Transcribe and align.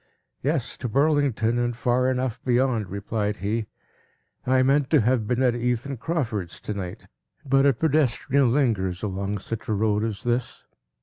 "Yes; 0.41 0.77
to 0.77 0.89
Burlington, 0.89 1.59
and 1.59 1.77
far 1.77 2.09
enough 2.09 2.43
beyond," 2.43 2.89
replied 2.89 3.35
he. 3.35 3.67
"I 4.47 4.63
meant 4.63 4.89
to 4.89 5.01
have 5.01 5.27
been 5.27 5.43
at 5.43 5.53
Ethan 5.55 5.97
Crawford's 5.97 6.59
to 6.61 6.73
night; 6.73 7.05
but 7.45 7.67
a 7.67 7.73
pedestrian 7.73 8.51
lingers 8.51 9.03
along 9.03 9.37
such 9.37 9.67
a 9.69 9.73
road 9.75 10.03
as 10.03 10.23
this. 10.23 10.65